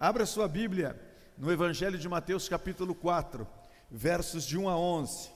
[0.00, 0.96] Abra sua Bíblia
[1.36, 3.44] no Evangelho de Mateus, capítulo 4,
[3.90, 5.28] versos de 1 a 11.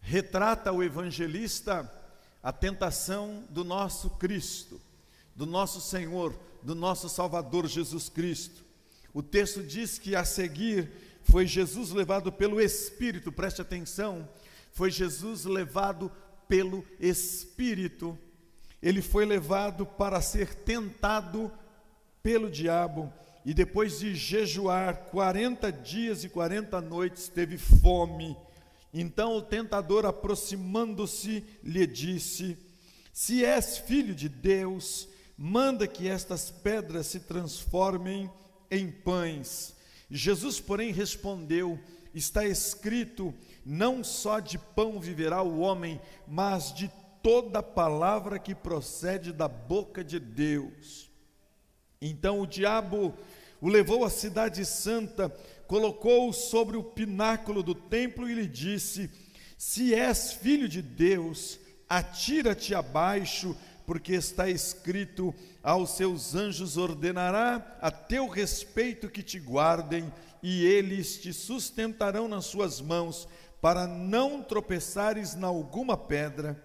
[0.00, 1.92] Retrata o evangelista
[2.42, 4.80] a tentação do nosso Cristo,
[5.34, 8.64] do nosso Senhor, do nosso Salvador Jesus Cristo.
[9.12, 10.90] O texto diz que a seguir
[11.22, 14.26] foi Jesus levado pelo Espírito, preste atenção,
[14.72, 16.10] foi Jesus levado
[16.48, 18.18] pelo Espírito.
[18.80, 21.52] Ele foi levado para ser tentado
[22.26, 23.12] pelo diabo
[23.44, 28.36] e depois de jejuar 40 dias e 40 noites, teve fome.
[28.92, 32.58] Então o tentador, aproximando-se, lhe disse:
[33.12, 38.28] Se és filho de Deus, manda que estas pedras se transformem
[38.72, 39.76] em pães.
[40.10, 41.78] Jesus, porém, respondeu:
[42.12, 43.32] Está escrito:
[43.64, 46.90] Não só de pão viverá o homem, mas de
[47.22, 51.06] toda palavra que procede da boca de Deus.
[52.06, 53.14] Então o diabo
[53.60, 55.28] o levou à cidade santa,
[55.66, 59.10] colocou-o sobre o pináculo do templo e lhe disse:
[59.56, 61.58] Se és filho de Deus,
[61.88, 70.12] atira-te abaixo, porque está escrito: aos seus anjos ordenará a teu respeito que te guardem,
[70.42, 73.26] e eles te sustentarão nas suas mãos,
[73.60, 76.62] para não tropeçares na alguma pedra.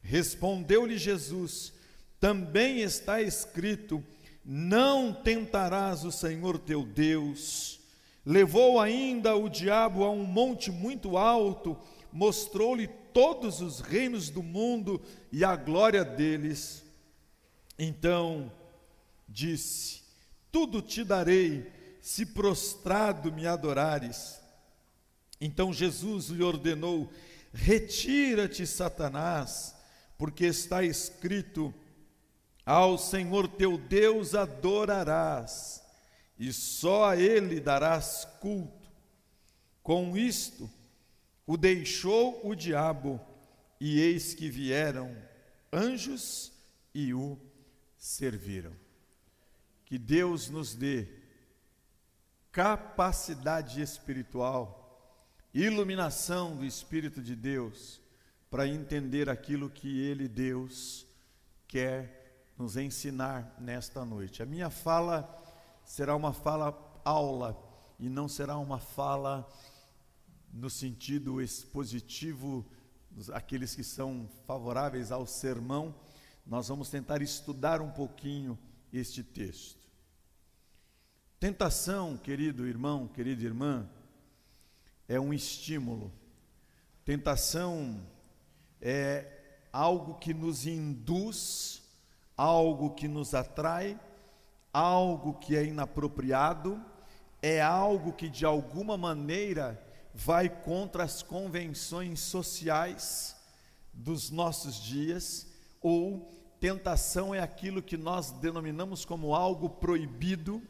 [0.00, 1.72] Respondeu-lhe Jesus:
[2.20, 4.04] Também está escrito:
[4.44, 7.80] não tentarás o Senhor teu Deus.
[8.24, 11.78] Levou ainda o diabo a um monte muito alto,
[12.12, 16.84] mostrou-lhe todos os reinos do mundo e a glória deles.
[17.78, 18.52] Então
[19.28, 20.02] disse:
[20.50, 24.40] Tudo te darei, se prostrado me adorares.
[25.40, 27.10] Então Jesus lhe ordenou:
[27.52, 29.74] Retira-te, Satanás,
[30.16, 31.72] porque está escrito:
[32.68, 35.82] ao Senhor teu Deus adorarás,
[36.38, 38.90] e só a Ele darás culto.
[39.82, 40.70] Com isto,
[41.46, 43.18] o deixou o diabo,
[43.80, 45.16] e eis que vieram
[45.72, 46.52] anjos
[46.94, 47.38] e o
[47.96, 48.74] serviram.
[49.86, 51.08] Que Deus nos dê
[52.52, 55.24] capacidade espiritual,
[55.54, 57.98] iluminação do Espírito de Deus,
[58.50, 61.06] para entender aquilo que Ele, Deus,
[61.66, 62.17] quer
[62.58, 64.42] nos ensinar nesta noite.
[64.42, 65.26] A minha fala
[65.84, 67.56] será uma fala aula
[67.98, 69.48] e não será uma fala
[70.52, 72.66] no sentido expositivo,
[73.32, 75.94] aqueles que são favoráveis ao sermão.
[76.44, 78.58] Nós vamos tentar estudar um pouquinho
[78.92, 79.78] este texto.
[81.38, 83.88] Tentação, querido irmão, querida irmã,
[85.06, 86.12] é um estímulo.
[87.04, 88.04] Tentação
[88.80, 91.87] é algo que nos induz
[92.38, 93.98] algo que nos atrai,
[94.72, 96.80] algo que é inapropriado,
[97.42, 99.84] é algo que de alguma maneira
[100.14, 103.36] vai contra as convenções sociais
[103.92, 105.48] dos nossos dias,
[105.82, 110.62] ou tentação é aquilo que nós denominamos como algo proibido,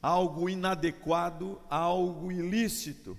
[0.00, 3.18] algo inadequado, algo ilícito.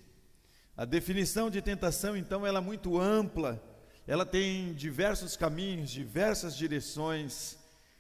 [0.76, 3.62] A definição de tentação, então, ela é muito ampla
[4.08, 7.58] ela tem diversos caminhos, diversas direções,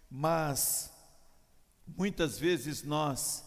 [0.10, 0.92] mas
[1.86, 3.46] muitas vezes nós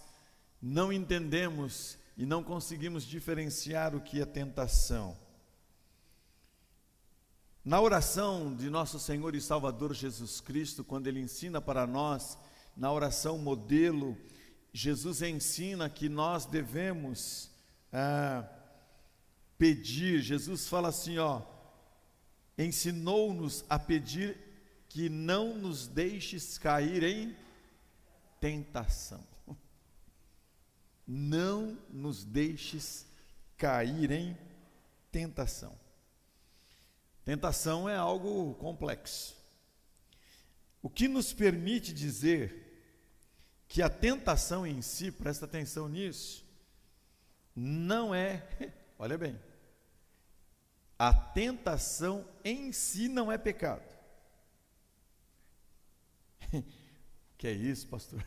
[0.63, 5.17] não entendemos e não conseguimos diferenciar o que é tentação.
[7.65, 12.39] Na oração de nosso Senhor e Salvador Jesus Cristo, quando Ele ensina para nós,
[12.77, 14.17] na oração modelo,
[14.73, 17.51] Jesus ensina que nós devemos
[17.93, 18.47] ah,
[19.57, 20.21] pedir.
[20.21, 21.43] Jesus fala assim: ó,
[22.57, 24.39] ensinou-nos a pedir
[24.89, 27.37] que não nos deixes cair em
[28.41, 29.25] tentação.
[31.07, 33.07] Não nos deixes
[33.59, 34.39] cair em
[35.11, 35.79] tentação.
[37.25, 39.37] Tentação é algo complexo.
[40.83, 42.65] O que nos permite dizer
[43.67, 46.45] que a tentação em si, presta atenção nisso,
[47.57, 48.47] não é,
[48.99, 49.39] olha bem,
[50.99, 53.83] a tentação em si não é pecado.
[57.37, 58.25] que é isso, pastor?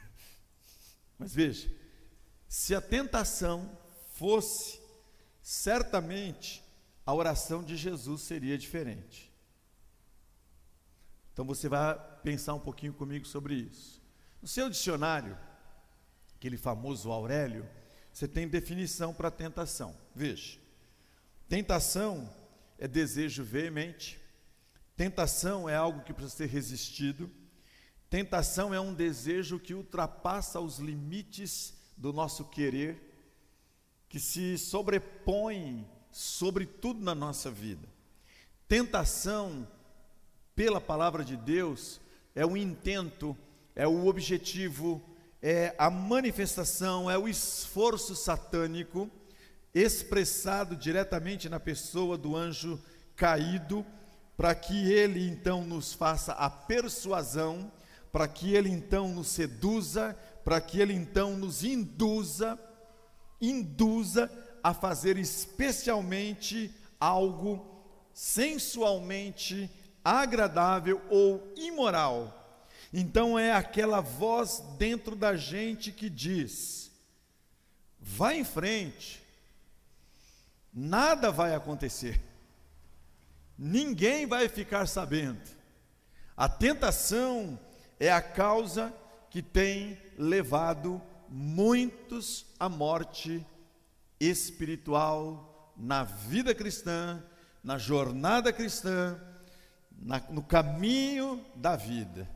[1.17, 1.73] Mas veja,
[2.47, 3.77] se a tentação
[4.13, 4.79] fosse,
[5.41, 6.63] certamente
[7.05, 9.31] a oração de Jesus seria diferente.
[11.31, 14.01] Então você vai pensar um pouquinho comigo sobre isso.
[14.41, 15.37] No seu dicionário,
[16.35, 17.67] aquele famoso Aurélio,
[18.11, 19.95] você tem definição para tentação.
[20.15, 20.59] Veja,
[21.47, 22.27] tentação
[22.77, 24.19] é desejo veemente,
[24.95, 27.31] tentação é algo que precisa ser resistido,
[28.09, 33.03] Tentação é um desejo que ultrapassa os limites do nosso querer,
[34.07, 37.85] que se sobrepõe sobre tudo na nossa vida.
[38.65, 39.67] Tentação,
[40.55, 41.99] pela palavra de Deus,
[42.33, 43.37] é o intento,
[43.75, 45.03] é o objetivo,
[45.41, 49.11] é a manifestação, é o esforço satânico
[49.81, 52.81] expressado diretamente na pessoa do anjo
[53.15, 53.85] caído,
[54.35, 57.71] para que ele então nos faça a persuasão,
[58.11, 62.57] para que ele então nos seduza, para que ele então nos induza,
[63.41, 64.31] induza
[64.63, 67.65] a fazer especialmente algo
[68.13, 69.69] sensualmente
[70.03, 72.33] agradável ou imoral.
[72.93, 76.91] Então é aquela voz dentro da gente que diz:
[77.99, 79.21] vá em frente,
[80.73, 82.21] nada vai acontecer,
[83.57, 85.41] ninguém vai ficar sabendo.
[86.35, 87.59] A tentação
[87.99, 88.93] é a causa
[89.29, 93.45] que tem levado muitos à morte
[94.19, 97.23] espiritual na vida cristã,
[97.63, 99.19] na jornada cristã,
[99.91, 102.29] na, no caminho da vida.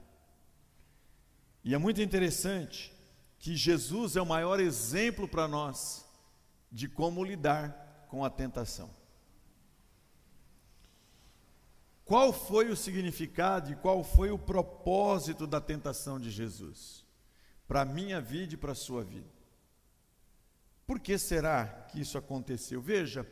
[1.63, 2.91] E é muito interessante
[3.39, 6.05] que Jesus é o maior exemplo para nós
[6.71, 7.80] de como lidar
[8.11, 8.89] com a tentação.
[12.03, 17.05] Qual foi o significado e qual foi o propósito da tentação de Jesus?
[17.65, 19.31] Para a minha vida e para a sua vida.
[20.85, 22.81] Por que será que isso aconteceu?
[22.81, 23.25] Veja,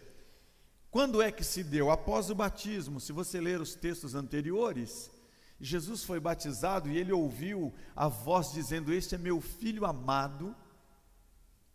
[0.90, 1.92] quando é que se deu?
[1.92, 5.12] Após o batismo, se você ler os textos anteriores,
[5.60, 10.56] Jesus foi batizado e ele ouviu a voz dizendo: Este é meu filho amado,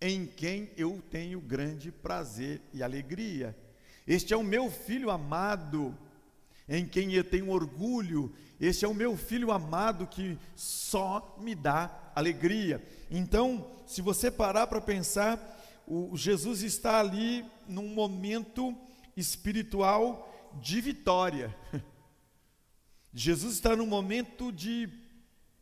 [0.06, 3.56] em quem eu tenho grande prazer e alegria.
[4.06, 5.96] Este é o meu filho amado,
[6.68, 8.30] em quem eu tenho orgulho.
[8.60, 12.86] Este é o meu filho amado que só me dá alegria.
[13.10, 15.40] Então, se você parar para pensar,
[15.86, 18.76] o Jesus está ali num momento
[19.16, 20.30] espiritual
[20.60, 21.56] de vitória.
[23.10, 24.86] Jesus está num momento de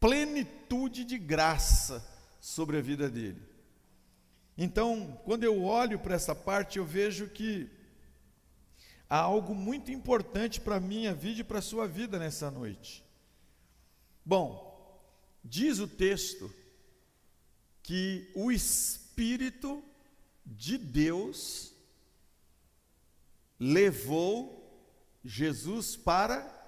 [0.00, 2.04] plenitude de graça
[2.40, 3.51] sobre a vida dele.
[4.56, 7.70] Então, quando eu olho para essa parte, eu vejo que
[9.08, 13.04] há algo muito importante para a minha vida e para a sua vida nessa noite.
[14.24, 14.72] Bom,
[15.42, 16.52] diz o texto
[17.82, 19.82] que o Espírito
[20.44, 21.74] de Deus
[23.58, 24.62] levou
[25.24, 26.60] Jesus para.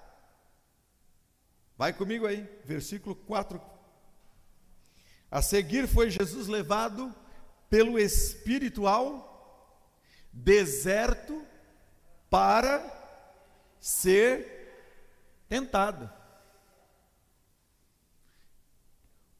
[1.77, 3.61] Vai comigo aí, versículo 4.
[5.29, 7.13] A seguir foi Jesus levado
[7.75, 9.91] pelo espiritual
[10.31, 11.45] deserto
[12.29, 12.79] para
[13.81, 14.47] ser
[15.49, 16.09] tentado.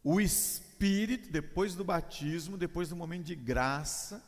[0.03, 4.21] O Espírito depois do batismo, depois do momento de graça,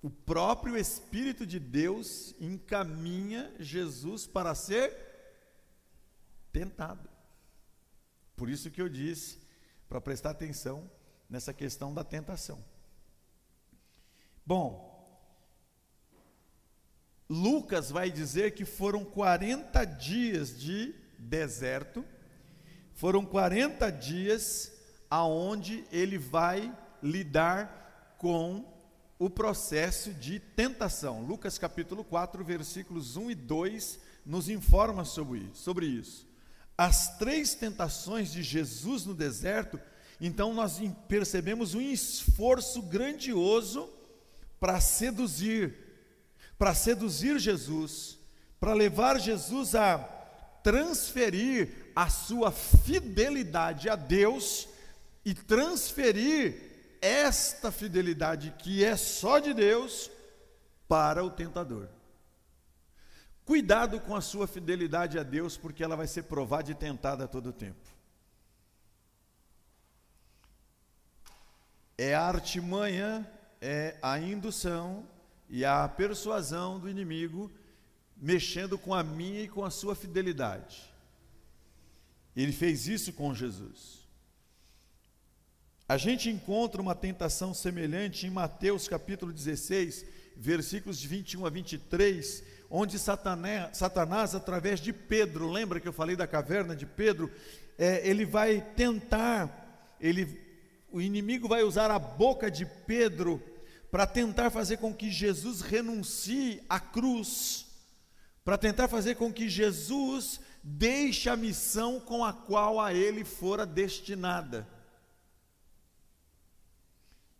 [0.00, 4.96] o próprio Espírito de Deus encaminha Jesus para ser
[6.50, 7.06] tentado.
[8.34, 9.36] Por isso que eu disse
[9.90, 10.90] para prestar atenção
[11.28, 12.62] nessa questão da tentação.
[14.44, 14.86] Bom,
[17.28, 22.04] Lucas vai dizer que foram 40 dias de deserto
[22.98, 24.72] foram 40 dias
[25.08, 28.64] aonde ele vai lidar com
[29.16, 31.22] o processo de tentação.
[31.22, 36.26] Lucas capítulo 4, versículos 1 e 2 nos informa sobre, isso.
[36.76, 39.80] As três tentações de Jesus no deserto,
[40.20, 43.88] então nós percebemos um esforço grandioso
[44.58, 45.74] para seduzir,
[46.58, 48.18] para seduzir Jesus,
[48.58, 49.98] para levar Jesus a
[50.62, 54.68] transferir a sua fidelidade a Deus
[55.24, 56.68] e transferir
[57.00, 60.10] esta fidelidade que é só de Deus
[60.88, 61.88] para o tentador.
[63.44, 67.28] Cuidado com a sua fidelidade a Deus, porque ela vai ser provada e tentada a
[67.28, 67.97] todo tempo.
[71.98, 73.28] É a artimanha,
[73.60, 75.04] é a indução
[75.50, 77.50] e a persuasão do inimigo
[78.16, 80.92] mexendo com a minha e com a sua fidelidade.
[82.36, 83.98] Ele fez isso com Jesus.
[85.88, 90.04] A gente encontra uma tentação semelhante em Mateus capítulo 16,
[90.36, 96.14] versículos de 21 a 23, onde Satanás, Satanás através de Pedro, lembra que eu falei
[96.14, 97.32] da caverna de Pedro?
[97.78, 100.26] É, ele vai tentar, ele,
[100.90, 103.42] o inimigo vai usar a boca de Pedro
[103.90, 107.66] para tentar fazer com que Jesus renuncie à cruz,
[108.44, 113.64] para tentar fazer com que Jesus deixa a missão com a qual a ele fora
[113.64, 114.68] destinada.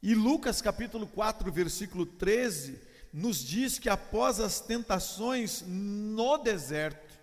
[0.03, 2.81] E Lucas capítulo 4, versículo 13,
[3.13, 7.19] nos diz que após as tentações no deserto,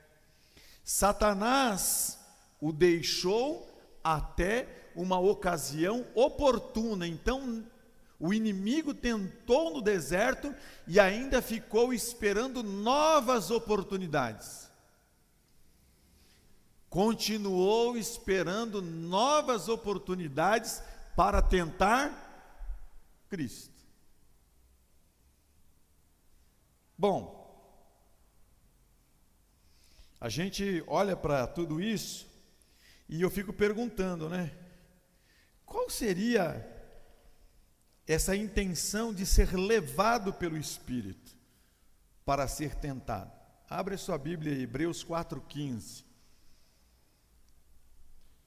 [0.84, 2.20] Satanás
[2.60, 3.72] o deixou
[4.04, 7.08] até uma ocasião oportuna.
[7.08, 7.64] Então,
[8.20, 10.54] o inimigo tentou no deserto
[10.88, 14.70] e ainda ficou esperando novas oportunidades.
[16.90, 20.82] Continuou esperando novas oportunidades
[21.16, 22.24] para tentar
[23.30, 23.76] Cristo.
[26.98, 27.44] Bom,
[30.22, 32.26] a gente olha para tudo isso
[33.10, 34.65] e eu fico perguntando, né?
[35.76, 36.66] Qual seria
[38.08, 41.36] essa intenção de ser levado pelo Espírito
[42.24, 43.30] para ser tentado?
[43.70, 46.06] Abre sua Bíblia, Hebreus 4,15.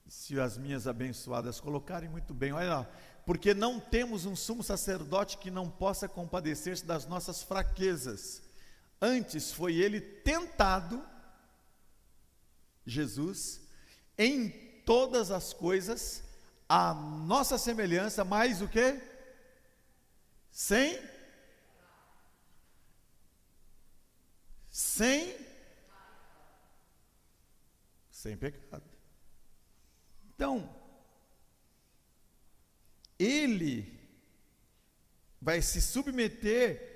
[0.07, 2.91] Se as minhas abençoadas colocarem muito bem, olha lá,
[3.27, 8.43] porque não temos um sumo sacerdote que não possa compadecer-se das nossas fraquezas.
[9.03, 11.05] Antes foi ele tentado,
[12.87, 13.61] Jesus,
[14.17, 14.49] em
[14.87, 16.27] todas as coisas,
[16.69, 19.01] a nossa semelhança, mais o que?
[20.51, 21.01] Sem
[24.71, 25.37] sem
[28.11, 28.85] sem pecado.
[30.35, 30.69] Então,
[33.19, 33.99] ele
[35.41, 36.89] vai se submeter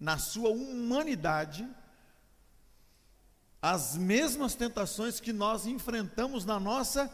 [0.00, 1.68] na sua humanidade
[3.60, 7.10] às mesmas tentações que nós enfrentamos na nossa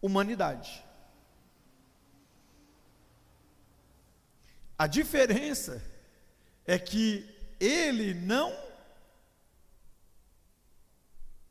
[0.00, 0.84] humanidade.
[4.80, 5.82] A diferença
[6.64, 7.28] é que
[7.60, 8.58] ele não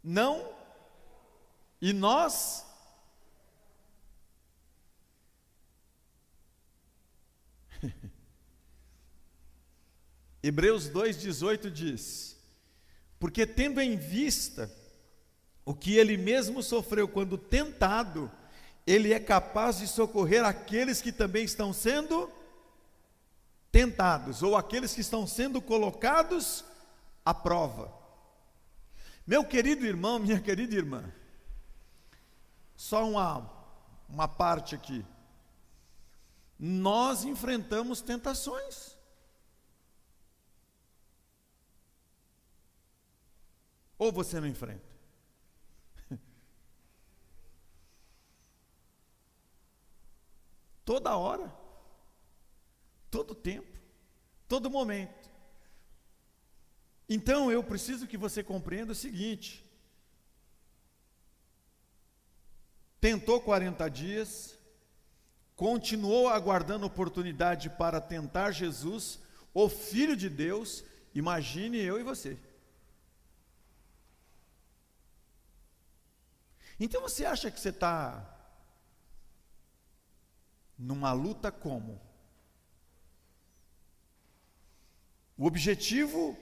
[0.04, 0.52] não
[1.80, 2.66] e nós
[10.42, 12.36] Hebreus 2,18 diz:
[13.20, 14.76] Porque tendo em vista
[15.64, 18.32] o que ele mesmo sofreu quando tentado,
[18.88, 22.39] ele é capaz de socorrer aqueles que também estão sendo
[23.72, 26.66] tentados, ou aqueles que estão sendo colocados
[27.24, 27.94] à prova.
[29.26, 31.04] Meu querido irmão, minha querida irmã,
[32.76, 33.50] só uma,
[34.10, 35.06] uma parte aqui
[36.60, 38.98] nós enfrentamos tentações.
[43.98, 44.84] Ou você não enfrenta?
[50.84, 51.50] Toda hora,
[53.10, 53.78] todo tempo,
[54.48, 55.30] todo momento.
[57.08, 59.66] Então eu preciso que você compreenda o seguinte:
[63.02, 64.58] tentou 40 dias,
[65.56, 69.20] continuou aguardando oportunidade para tentar Jesus,
[69.54, 72.38] o Filho de Deus, imagine eu e você.
[76.80, 78.38] Então você acha que você está
[80.78, 82.09] numa luta como?
[85.40, 86.38] O objetivo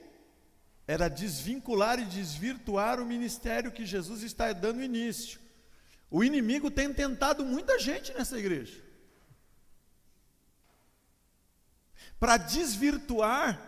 [0.86, 5.40] era desvincular e desvirtuar o ministério que Jesus está dando início.
[6.10, 8.88] O inimigo tem tentado muita gente nessa igreja.
[12.18, 13.60] para desvirtuar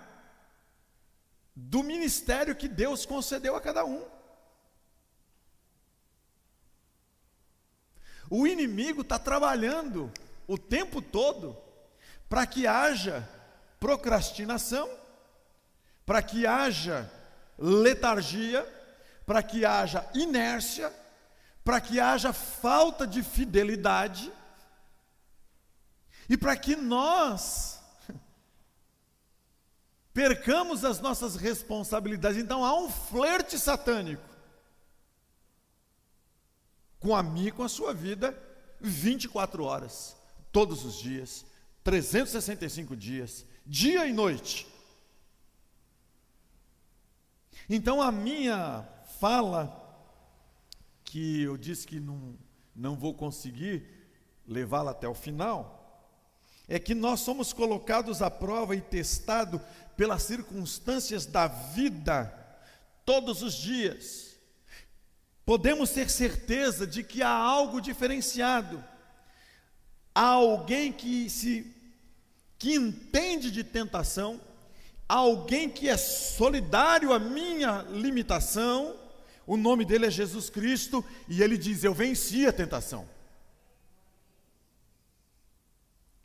[1.55, 4.05] do ministério que Deus concedeu a cada um.
[8.29, 10.13] O inimigo está trabalhando
[10.47, 11.57] o tempo todo
[12.29, 13.29] para que haja
[13.79, 14.89] procrastinação,
[16.11, 17.09] para que haja
[17.57, 18.67] letargia,
[19.25, 20.93] para que haja inércia,
[21.63, 24.33] para que haja falta de fidelidade
[26.29, 27.81] e para que nós
[30.13, 32.39] percamos as nossas responsabilidades.
[32.39, 34.29] Então há um flerte satânico
[36.99, 38.37] com a mim com a sua vida
[38.81, 40.17] 24 horas,
[40.51, 41.47] todos os dias,
[41.85, 44.70] 365 dias, dia e noite.
[47.73, 48.85] Então a minha
[49.21, 49.77] fala,
[51.05, 52.37] que eu disse que não,
[52.75, 53.87] não vou conseguir
[54.45, 55.79] levá-la até o final,
[56.67, 59.61] é que nós somos colocados à prova e testados
[59.97, 62.35] pelas circunstâncias da vida
[63.05, 64.37] todos os dias.
[65.45, 68.85] Podemos ter certeza de que há algo diferenciado.
[70.13, 71.73] Há alguém que se
[72.59, 74.41] que entende de tentação,
[75.15, 78.97] alguém que é solidário à minha limitação,
[79.47, 83.09] o nome dele é Jesus Cristo, e ele diz: Eu venci a tentação.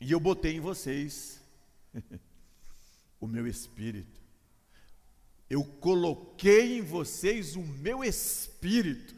[0.00, 1.40] E eu botei em vocês
[3.20, 4.20] o meu espírito.
[5.48, 9.14] Eu coloquei em vocês o meu espírito.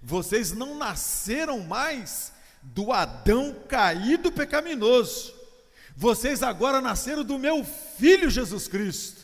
[0.00, 5.41] Vocês não nasceram mais do Adão caído pecaminoso.
[5.96, 9.22] Vocês agora nasceram do meu filho Jesus Cristo.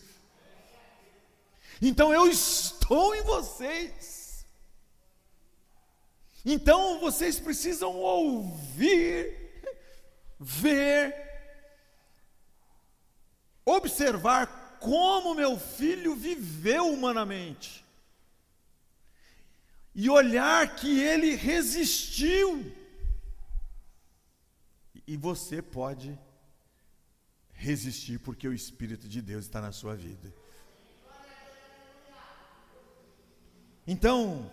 [1.81, 4.45] Então eu estou em vocês.
[6.45, 9.37] Então vocês precisam ouvir,
[10.39, 11.15] ver,
[13.65, 17.85] observar como meu filho viveu humanamente.
[19.95, 22.73] E olhar que ele resistiu.
[25.07, 26.19] E você pode
[27.59, 30.33] resistir, porque o Espírito de Deus está na sua vida.
[33.85, 34.51] Então,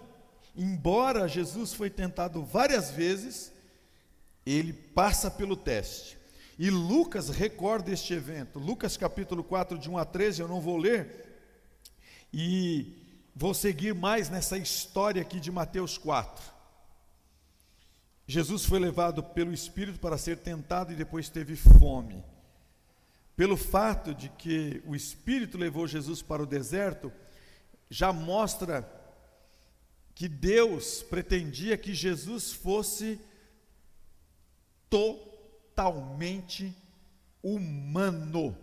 [0.56, 3.54] embora Jesus foi tentado várias vezes,
[4.46, 6.18] ele passa pelo teste.
[6.58, 8.58] E Lucas recorda este evento.
[8.58, 11.26] Lucas capítulo 4, de 1 a 13, eu não vou ler.
[12.34, 16.44] E vou seguir mais nessa história aqui de Mateus 4.
[18.26, 22.24] Jesus foi levado pelo Espírito para ser tentado e depois teve fome.
[23.36, 27.12] Pelo fato de que o Espírito levou Jesus para o deserto,
[27.90, 28.90] já mostra
[30.14, 33.20] que Deus pretendia que Jesus fosse
[34.90, 36.74] totalmente
[37.44, 38.58] humano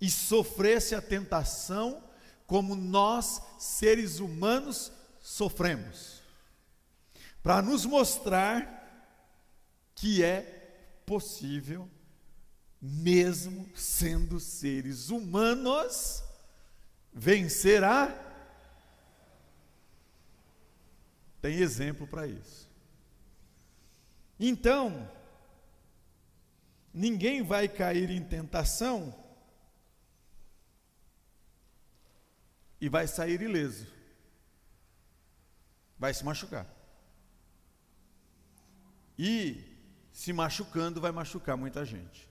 [0.00, 2.02] e sofresse a tentação
[2.46, 6.22] como nós, seres humanos, sofremos,
[7.42, 8.76] para nos mostrar
[9.94, 10.40] que é
[11.06, 11.88] possível
[12.80, 16.22] mesmo sendo seres humanos,
[17.12, 18.24] vencerá.
[21.40, 22.68] Tem exemplo para isso.
[24.38, 25.10] Então,
[26.94, 29.14] ninguém vai cair em tentação
[32.80, 33.86] e vai sair ileso.
[35.98, 36.66] Vai se machucar.
[39.18, 39.64] E
[40.12, 42.27] se machucando, vai machucar muita gente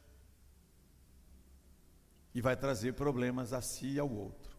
[2.37, 4.55] e vai trazer problemas a si e ao outro.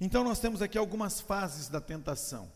[0.00, 2.50] Então, nós temos aqui algumas fases da tentação.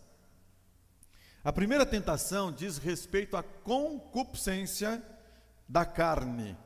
[1.44, 5.04] A primeira tentação diz respeito à concupiscência
[5.68, 6.56] da carne.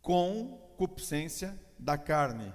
[0.00, 2.54] Concupiscência da carne,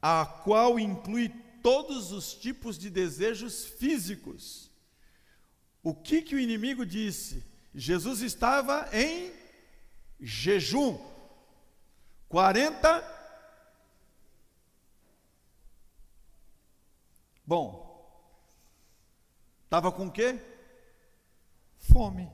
[0.00, 1.28] a qual inclui
[1.62, 4.70] todos os tipos de desejos físicos.
[5.82, 7.44] O que que o inimigo disse?
[7.74, 9.30] Jesus estava em
[10.18, 10.98] jejum.
[12.30, 13.13] 40
[17.46, 17.84] Bom,
[19.64, 20.40] estava com o quê?
[21.78, 22.30] Fome.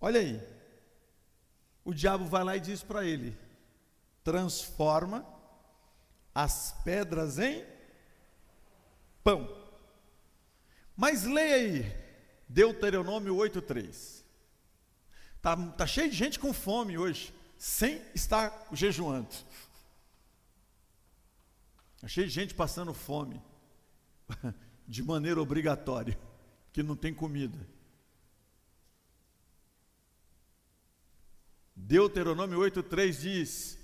[0.00, 0.40] Olha aí.
[1.84, 3.36] O diabo vai lá e diz para ele:
[4.22, 5.26] transforma
[6.34, 7.64] as pedras em
[9.22, 9.48] pão.
[10.96, 11.96] Mas leia aí,
[12.48, 14.22] Deuteronômio 8,3.
[15.36, 19.34] Está tá cheio de gente com fome hoje, sem estar jejuando.
[22.02, 23.40] Achei gente passando fome,
[24.88, 26.18] de maneira obrigatória,
[26.72, 27.64] que não tem comida.
[31.76, 33.78] Deuteronômio 8,3 diz: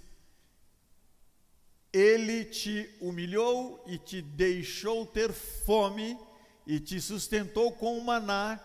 [1.92, 6.18] Ele te humilhou e te deixou ter fome,
[6.66, 8.60] e te sustentou com o maná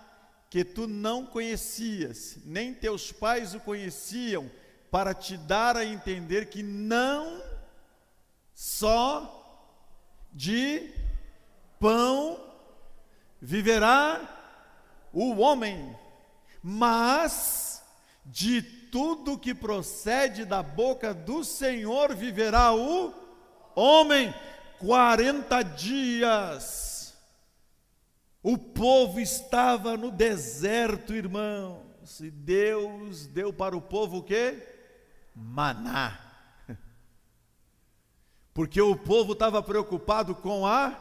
[0.49, 4.51] que tu não conhecias, nem teus pais o conheciam,
[4.89, 7.41] para te dar a entender que não
[8.53, 9.42] só
[10.33, 10.91] de
[11.79, 12.39] pão
[13.41, 14.19] viverá
[15.11, 15.95] o homem,
[16.61, 17.83] mas
[18.25, 23.13] de tudo que procede da boca do Senhor viverá o
[23.75, 24.33] homem.
[24.79, 27.13] 40 dias.
[28.41, 34.61] O povo estava no deserto, irmãos, e Deus deu para o povo o que?
[35.33, 36.22] Maná
[38.53, 40.95] porque o povo estava preocupado com a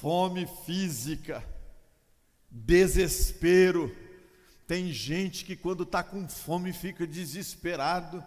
[0.00, 1.44] fome física,
[2.50, 3.94] desespero.
[4.66, 8.24] Tem gente que quando está com fome fica desesperado.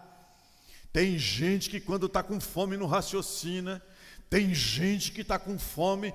[0.93, 3.81] Tem gente que quando está com fome não raciocina.
[4.29, 6.13] Tem gente que está com fome,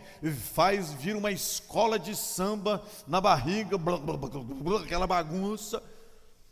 [0.55, 5.83] faz vir uma escola de samba na barriga, blá, blá, blá, aquela bagunça.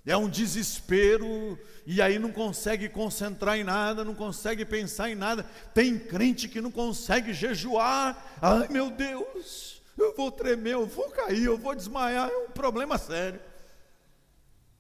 [0.07, 5.45] É um desespero, e aí não consegue concentrar em nada, não consegue pensar em nada.
[5.73, 8.38] Tem crente que não consegue jejuar.
[8.40, 12.29] Ai meu Deus, eu vou tremer, eu vou cair, eu vou desmaiar.
[12.29, 13.40] É um problema sério.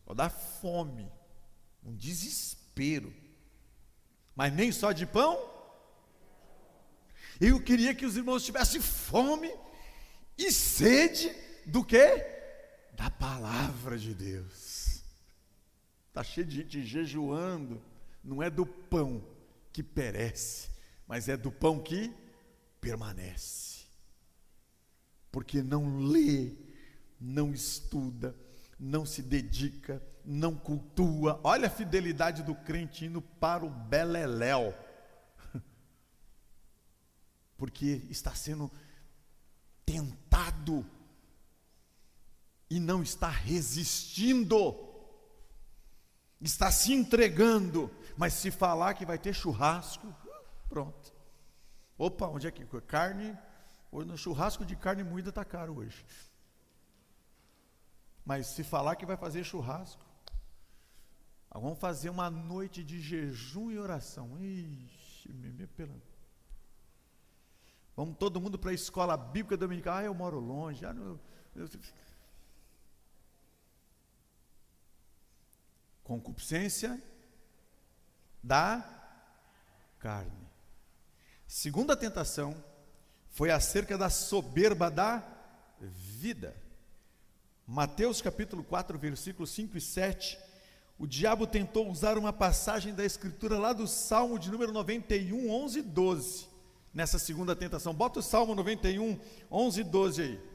[0.04, 1.10] Vou dar fome,
[1.82, 3.10] um desespero.
[4.36, 5.38] Mas nem só de pão.
[7.40, 9.50] Eu queria que os irmãos tivessem fome
[10.36, 11.34] e sede
[11.64, 12.06] do que?
[12.92, 14.73] Da palavra de Deus.
[16.14, 17.82] Está cheio de gente jejuando.
[18.22, 19.26] Não é do pão
[19.72, 20.70] que perece,
[21.08, 22.14] mas é do pão que
[22.80, 23.86] permanece.
[25.32, 26.52] Porque não lê,
[27.20, 28.32] não estuda,
[28.78, 31.40] não se dedica, não cultua.
[31.42, 34.72] Olha a fidelidade do crente indo para o beleléu.
[37.58, 38.70] Porque está sendo
[39.84, 40.86] tentado
[42.70, 44.93] e não está resistindo
[46.46, 50.14] está se entregando, mas se falar que vai ter churrasco,
[50.68, 51.12] pronto.
[51.96, 53.36] Opa, onde é que carne?
[53.90, 56.04] Hoje no churrasco de carne moída está caro hoje.
[58.24, 60.04] Mas se falar que vai fazer churrasco,
[61.52, 64.38] vamos fazer uma noite de jejum e oração.
[64.38, 65.94] Ixi, me, me pela.
[67.96, 69.96] Vamos todo mundo para a escola bíblica dominical.
[69.96, 70.84] Ah, eu moro longe.
[70.84, 71.20] Ah, não,
[71.54, 71.68] eu,
[76.04, 77.02] concupiscência
[78.42, 78.84] da
[79.98, 80.46] carne.
[81.46, 82.54] Segunda tentação
[83.30, 85.22] foi acerca da soberba da
[85.80, 86.54] vida.
[87.66, 90.38] Mateus capítulo 4, versículos 5 e 7.
[90.98, 95.78] O diabo tentou usar uma passagem da escritura lá do Salmo de número 91, 11
[95.78, 96.46] e 12.
[96.92, 97.92] Nessa segunda tentação.
[97.92, 99.18] Bota o Salmo 91,
[99.50, 100.53] 11 e 12 aí.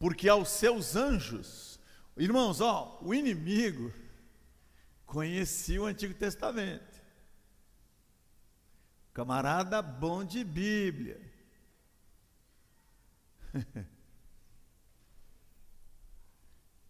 [0.00, 1.78] Porque aos seus anjos,
[2.16, 3.92] irmãos, ó, o inimigo
[5.04, 6.98] conhecia o Antigo Testamento.
[9.12, 11.20] Camarada bom de Bíblia.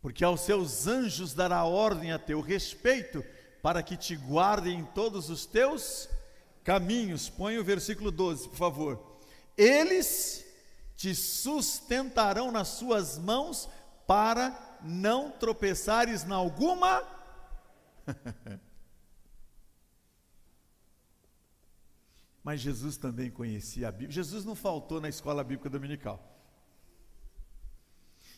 [0.01, 3.25] Porque aos seus anjos dará ordem a teu respeito,
[3.61, 6.09] para que te guardem em todos os teus
[6.62, 7.29] caminhos.
[7.29, 9.20] Põe o versículo 12, por favor.
[9.57, 10.49] Eles
[11.00, 13.70] te sustentarão nas suas mãos
[14.06, 17.02] para não tropeçares na alguma.
[22.44, 24.10] Mas Jesus também conhecia a Bíblia.
[24.10, 26.22] Jesus não faltou na escola bíblica dominical.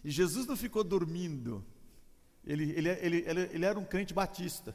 [0.04, 1.66] E Jesus não ficou dormindo.
[2.44, 4.72] Ele, ele, ele, ele, ele era um crente batista.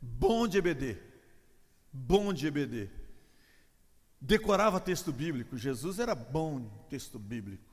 [0.00, 0.96] Bom de EBD.
[1.92, 2.99] Bom de EBD
[4.20, 5.56] decorava texto bíblico.
[5.56, 7.70] Jesus era bom em texto bíblico.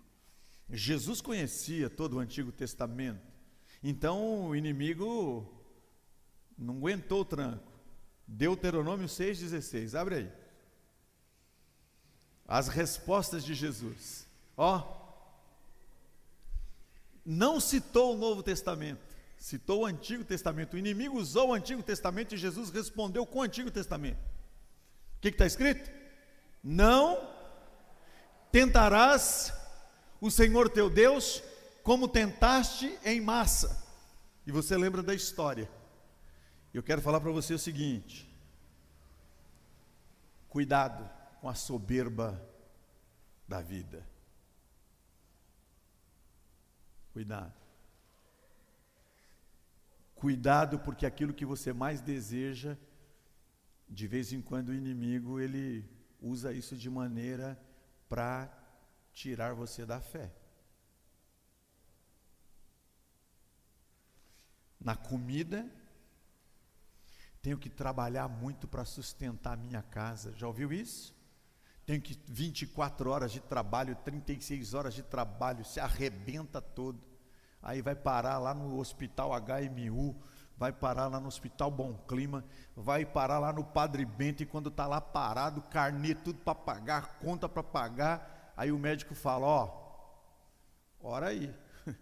[0.70, 3.22] Jesus conhecia todo o Antigo Testamento.
[3.84, 5.46] Então o inimigo
[6.58, 7.72] não aguentou o tranco.
[8.28, 10.00] Deuteronômio 6,16.
[10.00, 10.32] Abre aí.
[12.48, 14.28] As respostas de Jesus.
[14.56, 14.96] Ó.
[17.26, 19.02] Não citou o Novo Testamento,
[19.38, 20.76] citou o Antigo Testamento.
[20.76, 24.20] O inimigo usou o Antigo Testamento e Jesus respondeu com o Antigo Testamento.
[25.18, 25.97] O que está escrito?
[26.70, 27.34] Não
[28.52, 29.54] tentarás
[30.20, 31.42] o Senhor teu Deus
[31.82, 33.82] como tentaste em massa.
[34.46, 35.72] E você lembra da história.
[36.74, 38.30] Eu quero falar para você o seguinte:
[40.50, 42.46] cuidado com a soberba
[43.48, 44.06] da vida.
[47.14, 47.54] Cuidado.
[50.16, 52.76] Cuidado, porque aquilo que você mais deseja,
[53.88, 57.60] de vez em quando o inimigo ele usa isso de maneira
[58.10, 58.52] para
[59.14, 60.32] tirar você da fé.
[64.80, 65.70] Na comida,
[67.42, 70.34] tenho que trabalhar muito para sustentar a minha casa.
[70.36, 71.16] Já ouviu isso?
[71.86, 77.02] Tenho que 24 horas de trabalho, 36 horas de trabalho, se arrebenta todo.
[77.62, 80.22] Aí vai parar lá no hospital HMU,
[80.58, 82.44] vai parar lá no Hospital Bom Clima,
[82.76, 87.20] vai parar lá no Padre Bento, e quando está lá parado, carnê, tudo para pagar,
[87.20, 89.70] conta para pagar, aí o médico fala, ó,
[91.00, 91.54] ora aí.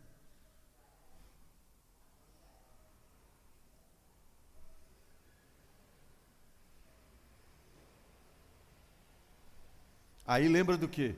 [10.26, 11.16] Aí lembra do que?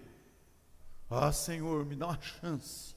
[1.10, 2.97] Ah, Senhor, me dá uma chance.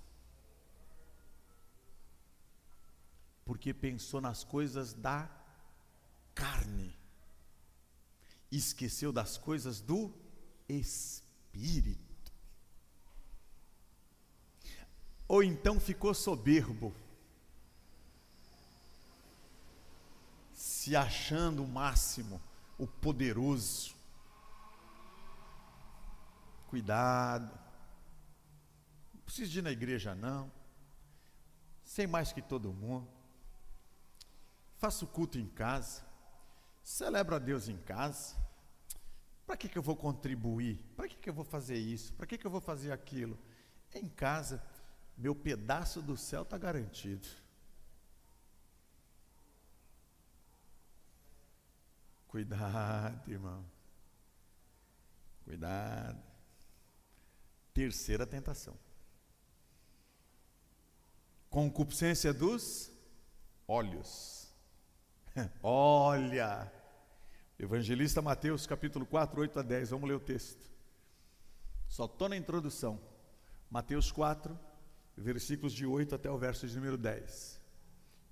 [3.50, 5.28] Porque pensou nas coisas da
[6.32, 6.96] carne,
[8.48, 10.14] esqueceu das coisas do
[10.68, 12.32] espírito.
[15.26, 16.94] ou então ficou soberbo,
[20.54, 22.40] se achando o máximo,
[22.78, 23.96] o poderoso.
[26.68, 27.50] Cuidado,
[29.12, 30.48] não precisa ir na igreja, não,
[31.82, 33.19] sei mais que todo mundo,
[34.80, 36.02] faço culto em casa,
[36.82, 38.34] celebro a Deus em casa.
[39.46, 40.82] Para que, que eu vou contribuir?
[40.96, 42.14] Para que, que eu vou fazer isso?
[42.14, 43.38] Para que, que eu vou fazer aquilo?
[43.92, 44.62] Em casa,
[45.18, 47.28] meu pedaço do céu está garantido.
[52.26, 53.66] Cuidado, irmão.
[55.44, 56.22] Cuidado.
[57.74, 58.78] Terceira tentação.
[61.50, 62.90] Concupiscência dos
[63.66, 64.39] olhos.
[65.62, 66.70] Olha.
[67.58, 69.90] Evangelista Mateus, capítulo 4, 8 a 10.
[69.90, 70.70] Vamos ler o texto.
[71.88, 73.00] Só estou na introdução.
[73.70, 74.58] Mateus 4,
[75.16, 77.60] versículos de 8 até o verso de número 10.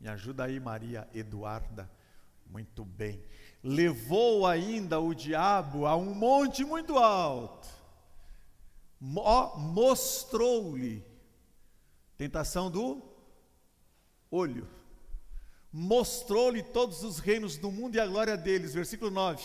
[0.01, 1.91] Me ajuda aí, Maria Eduarda.
[2.47, 3.23] Muito bem.
[3.63, 7.69] Levou ainda o diabo a um monte muito alto.
[8.99, 11.05] Mostrou-lhe
[12.17, 13.03] tentação do
[14.31, 14.78] olho.
[15.73, 18.75] Mostrou-lhe todos os reinos do mundo e a glória deles.
[18.75, 19.45] Versículo 9.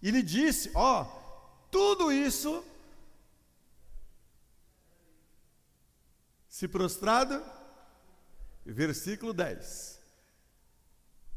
[0.00, 2.64] E lhe disse: Ó, oh, tudo isso
[6.48, 7.42] se prostrado,
[8.64, 10.00] versículo 10.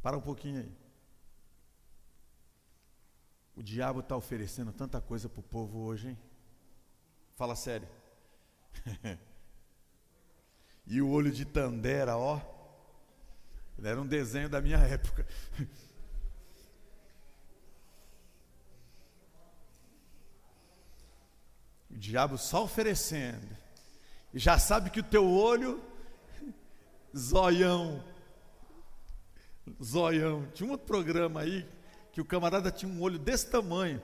[0.01, 0.71] Para um pouquinho aí.
[3.55, 6.17] O diabo está oferecendo tanta coisa para o povo hoje, hein?
[7.35, 7.87] Fala sério.
[10.85, 12.39] e o olho de Tandera, ó.
[13.83, 15.25] Era um desenho da minha época.
[21.89, 23.47] o diabo só oferecendo
[24.33, 25.81] e já sabe que o teu olho,
[27.15, 28.03] zoião,
[29.83, 30.45] zoião.
[30.53, 31.67] Tinha um outro programa aí
[32.11, 34.01] que o camarada tinha um olho desse tamanho.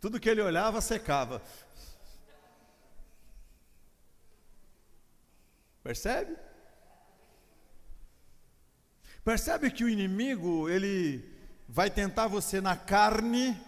[0.00, 1.42] Tudo que ele olhava secava.
[5.82, 6.36] Percebe?
[9.24, 11.24] Percebe que o inimigo, ele
[11.66, 13.58] vai tentar você na carne,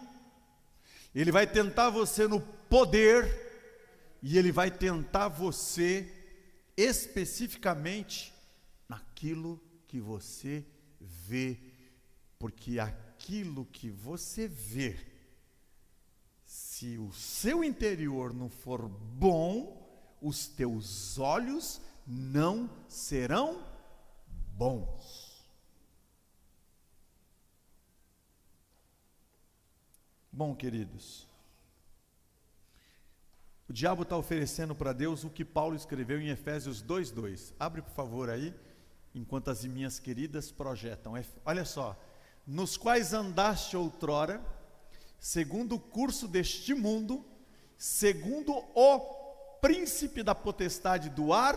[1.14, 3.46] ele vai tentar você no poder,
[4.22, 6.12] e ele vai tentar você
[6.76, 8.34] especificamente
[8.86, 10.62] naquilo que você
[11.00, 11.58] vê,
[12.38, 14.94] porque aquilo que você vê,
[16.44, 19.82] se o seu interior não for bom,
[20.20, 23.64] os teus olhos não serão
[24.54, 25.25] bons.
[30.36, 31.26] Bom, queridos,
[33.66, 37.54] o diabo está oferecendo para Deus o que Paulo escreveu em Efésios 2,2.
[37.58, 38.54] Abre, por favor, aí,
[39.14, 41.14] enquanto as minhas queridas projetam.
[41.42, 41.98] Olha só.
[42.46, 44.44] Nos quais andaste outrora,
[45.18, 47.24] segundo o curso deste mundo,
[47.78, 48.98] segundo o
[49.62, 51.56] príncipe da potestade do ar,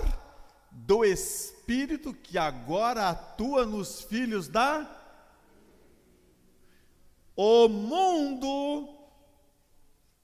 [0.72, 4.99] do espírito que agora atua nos filhos da.
[7.42, 8.94] O mundo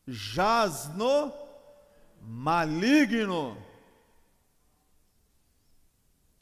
[0.06, 1.32] jaz no
[2.22, 3.58] maligno.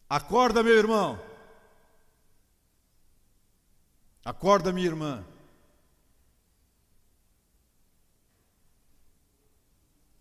[0.10, 1.24] Acorda, meu irmão.
[4.26, 5.24] Acorda, minha irmã.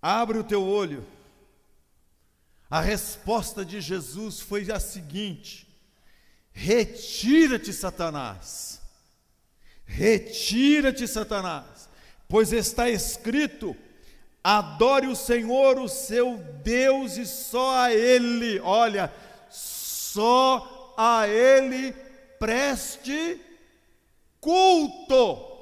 [0.02, 1.02] Abre o teu olho.
[2.68, 5.66] A resposta de Jesus foi a seguinte:
[6.52, 8.82] Retira-te, Satanás.
[9.92, 11.87] Retira-te, Satanás,
[12.26, 13.76] pois está escrito:
[14.42, 19.12] Adore o Senhor, o seu Deus, e só a Ele, olha,
[19.50, 21.92] só a Ele
[22.38, 23.38] preste
[24.40, 25.52] culto.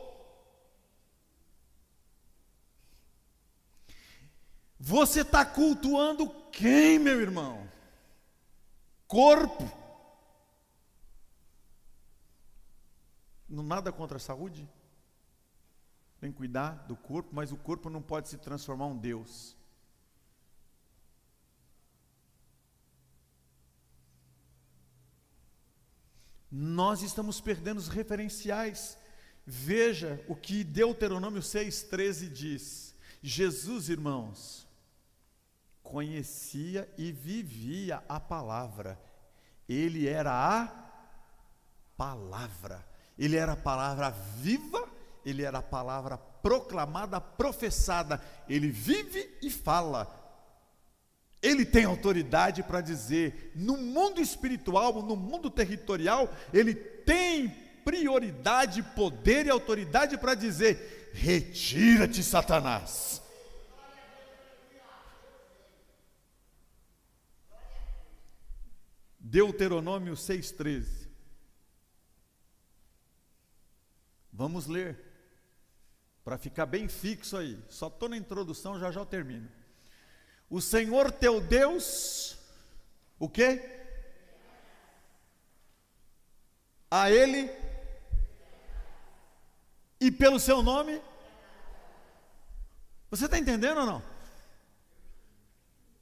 [4.78, 7.68] Você está cultuando quem, meu irmão?
[9.08, 9.79] Corpo.
[13.50, 14.68] Nada contra a saúde?
[16.20, 19.56] tem que cuidar do corpo, mas o corpo não pode se transformar em um Deus.
[26.52, 28.98] Nós estamos perdendo os referenciais.
[29.46, 32.94] Veja o que Deuteronômio 6,13 diz.
[33.22, 34.68] Jesus, irmãos,
[35.82, 39.00] conhecia e vivia a palavra.
[39.66, 40.66] Ele era a
[41.96, 42.89] palavra.
[43.20, 44.90] Ele era a palavra viva
[45.24, 48.20] ele era a palavra proclamada, professada.
[48.48, 50.16] Ele vive e fala.
[51.42, 57.48] Ele tem autoridade para dizer, no mundo espiritual, no mundo territorial, ele tem
[57.84, 63.22] prioridade, poder e autoridade para dizer: retira-te, Satanás.
[69.18, 70.99] Deuteronômio 6,13.
[74.40, 74.98] Vamos ler,
[76.24, 77.62] para ficar bem fixo aí.
[77.68, 79.46] Só estou na introdução, já já termino.
[80.48, 82.38] O Senhor teu Deus,
[83.18, 83.60] o que?
[86.90, 87.50] A Ele
[90.00, 91.02] e pelo seu nome.
[93.10, 94.02] Você está entendendo ou não?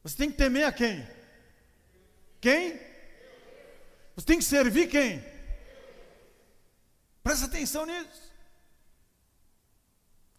[0.04, 1.04] Você tem que temer a quem?
[2.40, 2.78] Quem?
[4.14, 5.24] Você tem que servir quem?
[7.24, 8.27] Presta atenção nisso.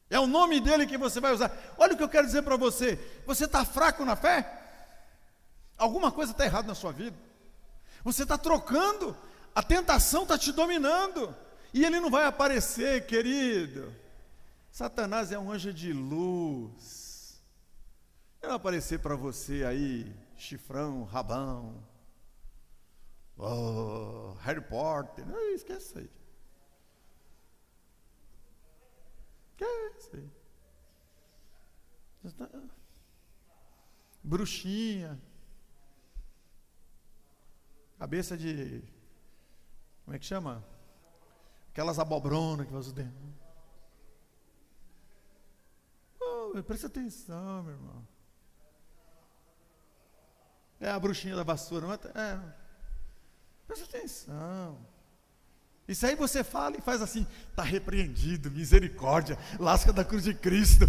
[0.10, 1.56] É o nome dele que você vai usar.
[1.78, 2.98] Olha o que eu quero dizer para você.
[3.28, 4.60] Você está fraco na fé?
[5.78, 7.16] Alguma coisa está errada na sua vida.
[8.04, 9.16] Você está trocando.
[9.54, 11.36] A tentação está te dominando.
[11.74, 13.94] E ele não vai aparecer, querido.
[14.72, 17.40] Satanás é um anjo de luz.
[18.42, 21.84] Ele vai aparecer para você aí, chifrão, rabão.
[23.38, 25.26] Oh, Harry Potter.
[25.28, 26.10] Não, esquece aí.
[29.60, 30.30] Esquece.
[34.24, 35.20] Bruxinha.
[37.98, 38.82] Cabeça de.
[40.06, 40.64] Como é que chama?
[41.70, 43.12] Aquelas abobronas que você tem.
[46.22, 48.08] Oh, presta atenção, meu irmão.
[50.80, 52.20] É a bruxinha da vassoura, é?
[52.20, 52.56] é.
[53.68, 54.89] Presta atenção.
[55.90, 60.86] Isso aí você fala e faz assim, está repreendido, misericórdia, lasca da cruz de Cristo.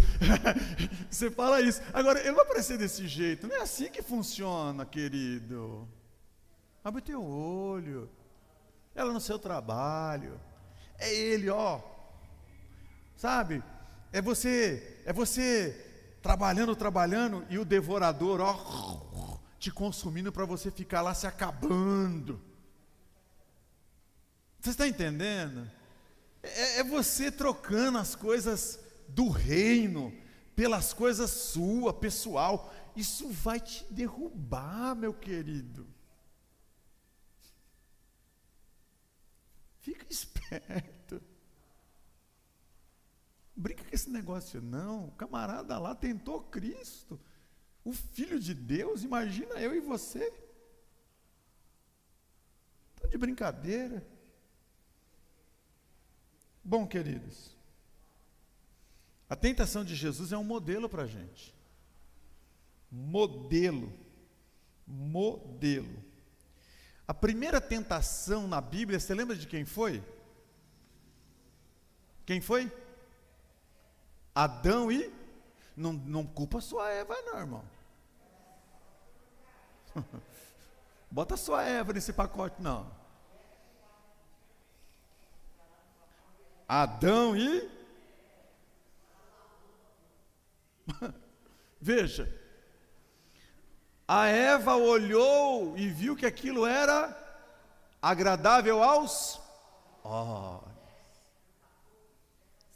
[1.09, 1.81] você fala isso.
[1.91, 3.47] Agora, ele vai aparecer desse jeito.
[3.47, 5.89] Não é assim que funciona, querido.
[6.83, 8.07] Abre teu olho.
[8.93, 10.39] Ela no seu trabalho.
[10.99, 11.81] É ele, ó.
[13.17, 13.63] Sabe?
[14.13, 15.83] É você, é você
[16.21, 22.50] trabalhando, trabalhando e o devorador, ó, te consumindo para você ficar lá se acabando.
[24.61, 25.67] Você está entendendo?
[26.43, 30.15] É, é, você trocando as coisas do reino
[30.55, 32.71] pelas coisas sua, pessoal.
[32.95, 35.87] Isso vai te derrubar, meu querido.
[39.79, 41.19] Fica esperto.
[43.55, 45.07] Brinca com esse negócio, não.
[45.07, 47.19] O camarada lá tentou Cristo,
[47.83, 49.03] o Filho de Deus.
[49.03, 50.31] Imagina eu e você.
[52.93, 54.10] Estão de brincadeira.
[56.63, 57.55] Bom, queridos,
[59.29, 61.55] a tentação de Jesus é um modelo para a gente.
[62.91, 63.91] Modelo.
[64.85, 66.03] Modelo.
[67.07, 70.03] A primeira tentação na Bíblia, você lembra de quem foi?
[72.25, 72.71] Quem foi?
[74.35, 75.11] Adão e.
[75.75, 77.63] Não, não culpa sua Eva, não, irmão.
[81.09, 83.00] Bota sua Eva nesse pacote, não.
[86.73, 87.69] Adão e.
[91.81, 92.33] Veja,
[94.07, 97.13] a Eva olhou e viu que aquilo era
[98.01, 99.41] agradável aos
[100.01, 100.71] olhos.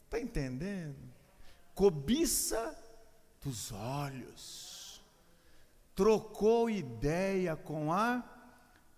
[0.03, 0.97] Está entendendo?
[1.73, 2.77] Cobiça
[3.41, 5.01] dos olhos.
[5.95, 8.21] Trocou ideia com a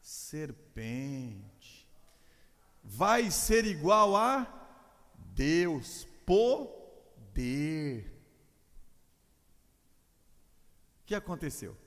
[0.01, 1.87] serpente.
[2.83, 4.56] Vai ser igual a
[5.37, 8.11] Deus, poder.
[11.03, 11.77] O que aconteceu?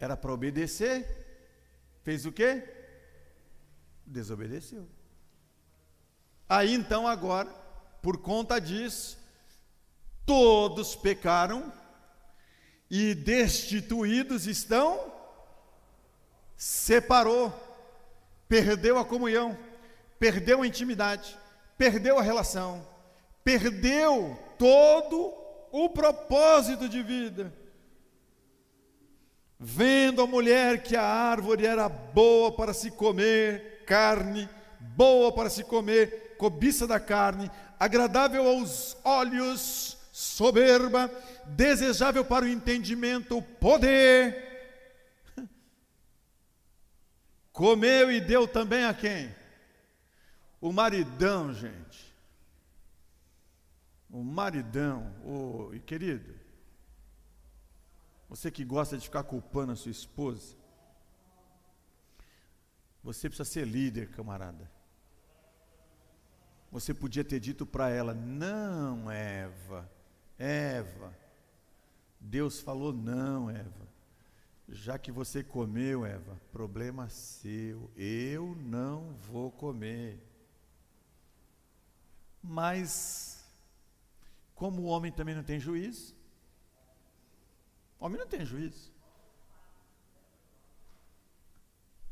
[0.00, 1.06] Era para obedecer,
[2.02, 2.64] fez o quê?
[4.04, 4.88] Desobedeceu.
[6.48, 7.48] Aí então, agora,
[8.02, 9.16] por conta disso,
[10.26, 11.72] todos pecaram
[12.90, 15.12] e destituídos estão,
[16.56, 17.52] separou,
[18.48, 19.69] perdeu a comunhão
[20.20, 21.34] perdeu a intimidade,
[21.78, 22.86] perdeu a relação,
[23.42, 25.32] perdeu todo
[25.72, 27.52] o propósito de vida.
[29.58, 34.46] Vendo a mulher que a árvore era boa para se comer, carne,
[34.78, 41.10] boa para se comer, cobiça da carne, agradável aos olhos, soberba,
[41.46, 44.48] desejável para o entendimento, poder.
[47.52, 49.39] Comeu e deu também a quem?
[50.60, 52.14] O maridão, gente.
[54.10, 56.34] O maridão, o querido.
[58.28, 60.54] Você que gosta de ficar culpando a sua esposa,
[63.02, 64.70] você precisa ser líder, camarada.
[66.70, 69.90] Você podia ter dito para ela: Não, Eva,
[70.38, 71.16] Eva.
[72.20, 73.88] Deus falou: Não, Eva.
[74.68, 77.90] Já que você comeu, Eva, problema seu.
[77.96, 80.29] Eu não vou comer.
[82.42, 83.44] Mas,
[84.54, 86.14] como o homem também não tem juízo,
[87.98, 88.90] o homem não tem juízo.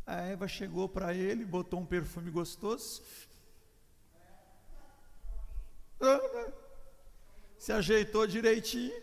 [0.06, 3.02] A Eva chegou para ele, botou um perfume gostoso,
[7.58, 9.02] se ajeitou direitinho,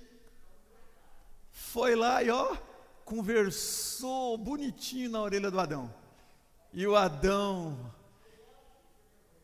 [1.51, 2.57] foi lá e ó,
[3.03, 5.93] conversou bonitinho na orelha do Adão.
[6.73, 7.93] E o Adão,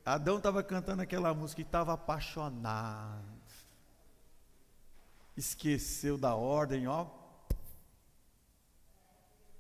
[0.06, 3.26] Adão estava cantando aquela música e estava apaixonado.
[5.36, 7.08] Esqueceu da ordem, ó.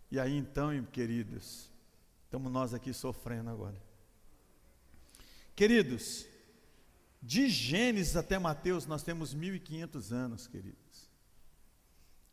[0.09, 1.69] E aí então, queridos,
[2.25, 3.81] estamos nós aqui sofrendo agora.
[5.55, 6.25] Queridos,
[7.21, 11.11] de Gênesis até Mateus nós temos 1500 anos, queridos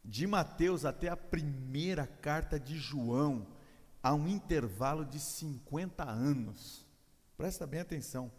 [0.09, 3.47] de Mateus até a primeira carta de João,
[4.03, 6.87] há um intervalo de 50 anos.
[7.39, 8.32] Presta bem atenção.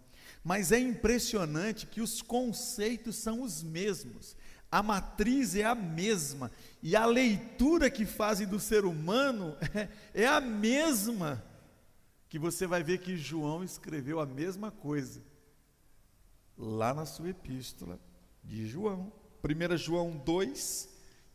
[0.43, 4.35] Mas é impressionante que os conceitos são os mesmos,
[4.69, 6.51] a matriz é a mesma,
[6.83, 9.87] e a leitura que fazem do ser humano é,
[10.23, 11.41] é a mesma.
[12.27, 15.23] Que você vai ver que João escreveu a mesma coisa
[16.57, 17.97] lá na sua epístola
[18.43, 19.13] de João.
[19.41, 20.89] 1 João 2,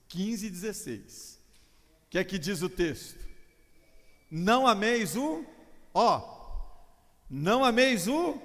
[0.08, 1.40] 15 e 16.
[2.04, 3.26] O que é que diz o texto?
[4.30, 5.44] Não ameis o,
[5.94, 6.43] ó,
[7.36, 8.40] não ameis o,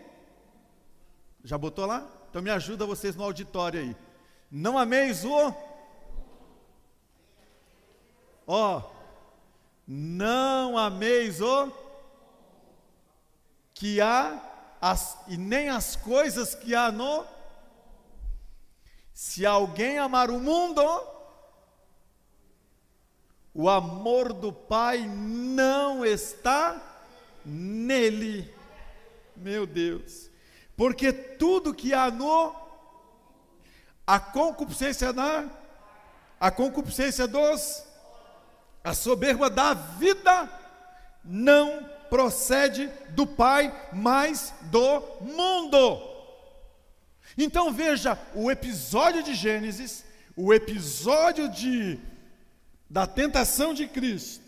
[1.43, 2.09] já botou lá?
[2.27, 3.95] Então me ajuda vocês no auditório aí.
[4.49, 5.53] Não ameis o,
[8.47, 8.81] ó,
[9.87, 11.71] não ameis o,
[13.75, 14.41] que há,
[14.81, 17.23] as, e nem as coisas que há no,
[19.13, 20.81] se alguém amar o mundo,
[23.53, 26.81] o amor do Pai não está
[27.45, 28.57] nele.
[29.39, 30.29] Meu Deus.
[30.75, 32.55] Porque tudo que há no
[34.05, 35.49] a concupiscência na
[36.39, 37.83] a concupiscência dos
[38.83, 40.49] a soberba da vida
[41.23, 46.01] não procede do Pai, mas do mundo.
[47.37, 50.03] Então veja o episódio de Gênesis,
[50.35, 51.99] o episódio de
[52.89, 54.43] da tentação de Cristo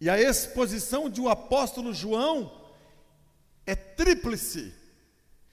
[0.00, 2.59] e a exposição de o apóstolo João
[3.70, 4.72] é tríplice.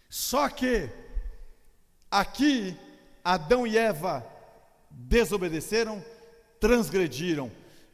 [0.10, 0.90] Só que
[2.10, 2.76] aqui
[3.24, 4.26] Adão e Eva
[4.90, 6.04] desobedeceram,
[6.60, 7.52] transgrediram.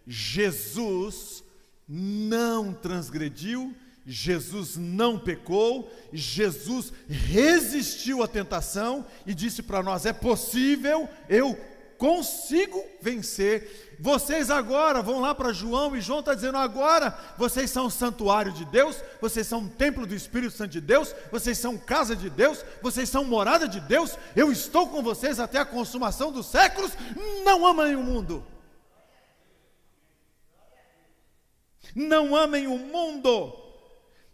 [0.07, 1.43] Jesus
[1.87, 11.09] não transgrediu, Jesus não pecou, Jesus resistiu à tentação e disse para nós: é possível
[11.27, 11.59] eu
[12.03, 13.95] consigo vencer.
[13.97, 18.51] Vocês agora vão lá para João e João está dizendo: agora vocês são o santuário
[18.51, 22.29] de Deus, vocês são o templo do Espírito Santo de Deus, vocês são casa de
[22.29, 24.17] Deus, vocês são morada de Deus.
[24.35, 26.91] Eu estou com vocês até a consumação dos séculos.
[27.45, 28.45] Não amem o mundo.
[31.95, 33.57] Não amem o mundo.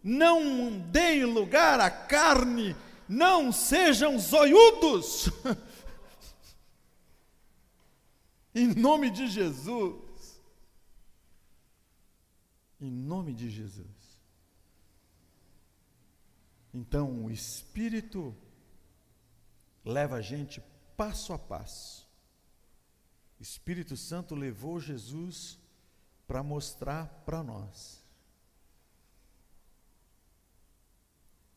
[0.04, 2.76] Não deem lugar à carne.
[3.08, 5.30] Não sejam zoiudos.
[8.54, 10.42] Em nome de Jesus.
[12.80, 13.88] Em nome de Jesus.
[16.74, 18.36] Então, o Espírito
[19.84, 20.62] leva a gente
[20.96, 22.08] passo a passo.
[23.40, 25.58] O Espírito Santo levou Jesus
[26.28, 28.04] para mostrar para nós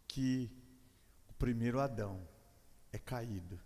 [0.09, 0.51] que
[1.29, 2.27] o primeiro Adão
[2.93, 3.61] é caído,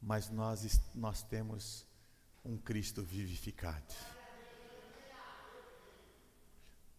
[0.00, 1.86] mas nós, nós temos
[2.44, 3.94] um Cristo vivificado.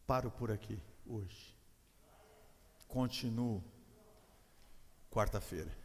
[0.08, 1.56] Paro por aqui hoje.
[2.88, 3.64] Continuo
[5.12, 5.76] quarta-feira.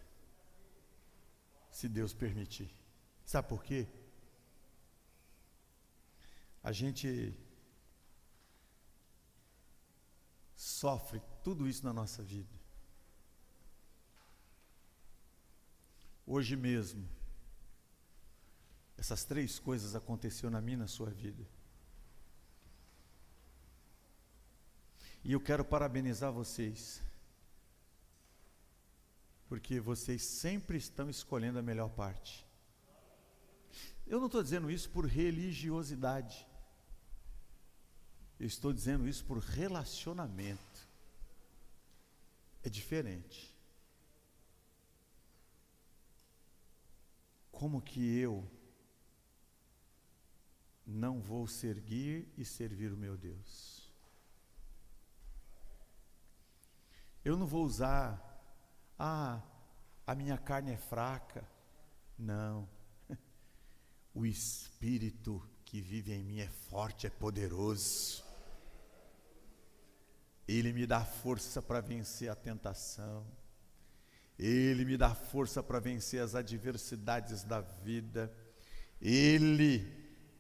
[1.71, 2.71] Se Deus permitir.
[3.25, 3.87] Sabe por quê?
[6.63, 7.35] A gente
[10.55, 12.61] sofre tudo isso na nossa vida.
[16.27, 17.09] Hoje mesmo,
[19.01, 21.43] essas três coisas aconteceram na minha na sua vida.
[25.25, 27.01] E eu quero parabenizar vocês,
[29.49, 32.47] porque vocês sempre estão escolhendo a melhor parte.
[34.07, 36.47] Eu não estou dizendo isso por religiosidade.
[38.39, 40.89] Eu estou dizendo isso por relacionamento.
[42.63, 43.57] É diferente.
[47.51, 48.60] Como que eu
[50.87, 53.91] não vou seguir e servir o meu Deus?
[57.25, 58.19] Eu não vou usar,
[58.99, 59.43] ah,
[60.07, 61.47] a minha carne é fraca.
[62.19, 62.69] Não.
[64.13, 68.25] O Espírito que vive em mim é forte, é poderoso.
[70.49, 73.25] Ele me dá força para vencer a tentação.
[74.37, 78.35] Ele me dá força para vencer as adversidades da vida.
[79.01, 79.87] Ele,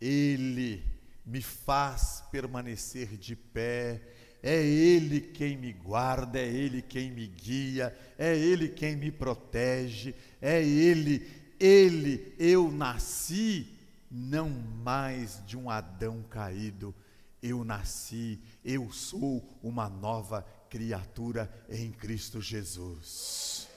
[0.00, 0.82] Ele
[1.24, 4.00] me faz permanecer de pé.
[4.42, 10.14] É Ele quem me guarda, é Ele quem me guia, é Ele quem me protege,
[10.40, 11.28] é Ele,
[11.60, 13.76] Ele, eu nasci
[14.10, 16.94] não mais de um Adão caído,
[17.42, 23.68] eu nasci, eu sou uma nova criatura em Cristo Jesus.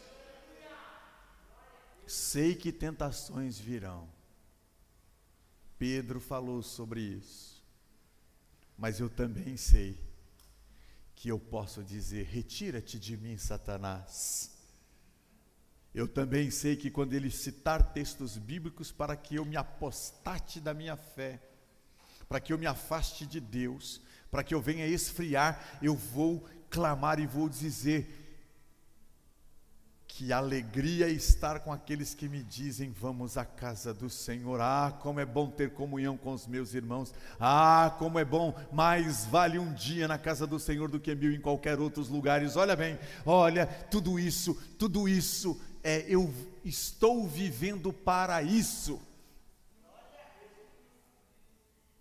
[2.07, 4.07] Sei que tentações virão.
[5.83, 7.61] Pedro falou sobre isso.
[8.77, 9.99] Mas eu também sei
[11.13, 14.49] que eu posso dizer: retira-te de mim, Satanás.
[15.93, 20.73] Eu também sei que quando ele citar textos bíblicos para que eu me apostate da
[20.73, 21.43] minha fé,
[22.29, 27.19] para que eu me afaste de Deus, para que eu venha esfriar, eu vou clamar
[27.19, 28.22] e vou dizer
[30.15, 34.61] que alegria estar com aqueles que me dizem: Vamos à casa do Senhor.
[34.61, 37.11] Ah, como é bom ter comunhão com os meus irmãos.
[37.39, 41.33] Ah, como é bom, mais vale um dia na casa do Senhor do que mil
[41.33, 42.55] em qualquer outros lugares.
[42.55, 46.31] Olha bem, olha, tudo isso, tudo isso, é, eu
[46.63, 49.01] estou vivendo para isso.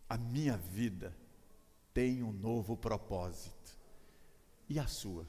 [0.07, 1.17] A minha vida
[1.95, 3.73] tem um novo propósito.
[4.69, 5.27] E a sua?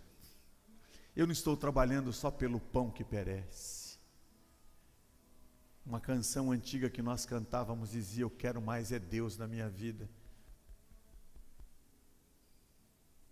[1.15, 3.99] Eu não estou trabalhando só pelo pão que perece.
[5.85, 10.09] Uma canção antiga que nós cantávamos dizia: Eu quero mais é Deus na minha vida.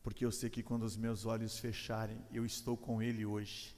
[0.04, 3.76] Porque eu sei que quando os meus olhos fecharem, eu estou com Ele hoje.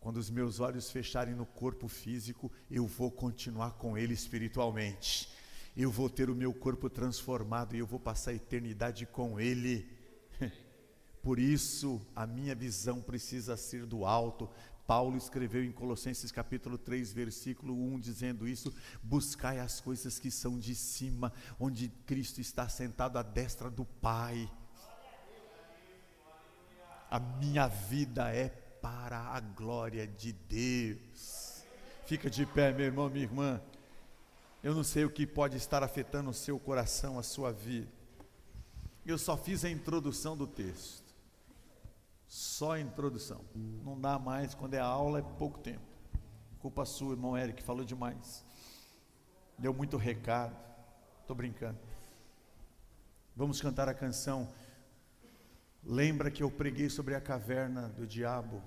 [0.00, 5.28] Quando os meus olhos fecharem no corpo físico, eu vou continuar com Ele espiritualmente.
[5.76, 9.95] Eu vou ter o meu corpo transformado e eu vou passar a eternidade com Ele.
[11.26, 14.48] Por isso, a minha visão precisa ser do alto.
[14.86, 18.72] Paulo escreveu em Colossenses capítulo 3, versículo 1, dizendo isso:
[19.02, 24.48] buscai as coisas que são de cima, onde Cristo está sentado à destra do Pai.
[27.10, 28.48] A minha vida é
[28.80, 31.64] para a glória de Deus.
[32.06, 33.60] Fica de pé, meu irmão, minha irmã.
[34.62, 37.90] Eu não sei o que pode estar afetando o seu coração, a sua vida.
[39.04, 41.05] Eu só fiz a introdução do texto.
[42.26, 43.44] Só introdução.
[43.54, 45.84] Não dá mais, quando é aula é pouco tempo.
[46.58, 48.44] Culpa sua, irmão Eric, falou demais.
[49.58, 50.56] Deu muito recado.
[51.20, 51.78] Estou brincando.
[53.34, 54.48] Vamos cantar a canção.
[55.84, 58.62] Lembra que eu preguei sobre a caverna do diabo?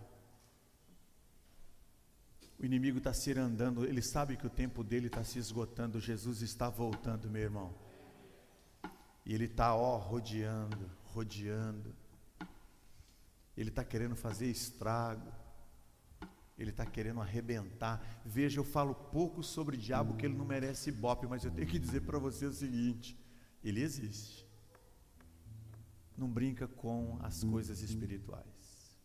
[2.58, 6.00] O inimigo está se andando, ele sabe que o tempo dele está se esgotando.
[6.00, 7.74] Jesus está voltando, meu irmão.
[9.26, 11.96] E ele está, ó, rodeando, rodeando
[13.60, 15.30] ele está querendo fazer estrago,
[16.58, 18.02] ele está querendo arrebentar.
[18.26, 21.68] Veja, eu falo pouco sobre o diabo, que ele não merece bope, mas eu tenho
[21.68, 23.20] que dizer para você o seguinte:
[23.62, 24.48] ele existe.
[26.18, 28.98] Não brinca com as coisas espirituais.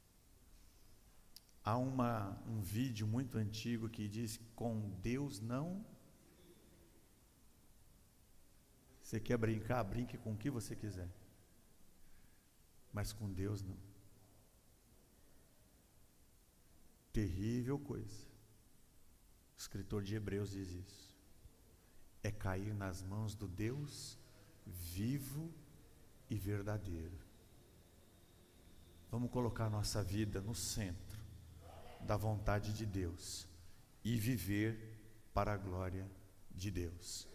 [1.64, 5.84] Há uma, um vídeo muito antigo que diz: com Deus não.
[9.02, 9.82] Você quer brincar?
[9.82, 11.08] Brinque com o que você quiser.
[12.92, 13.93] Mas com Deus não.
[17.14, 18.26] Terrível coisa.
[19.54, 21.16] O escritor de Hebreus diz isso.
[22.24, 24.18] É cair nas mãos do Deus
[24.66, 25.48] vivo
[26.28, 27.16] e verdadeiro.
[29.12, 31.22] Vamos colocar nossa vida no centro
[32.00, 33.46] da vontade de Deus
[34.02, 34.98] e viver
[35.32, 36.10] para a glória
[36.50, 37.28] de Deus.